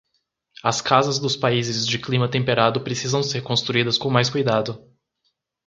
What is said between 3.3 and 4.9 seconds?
construídas com mais cuidado